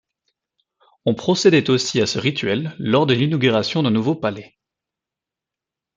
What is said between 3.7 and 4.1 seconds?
d'un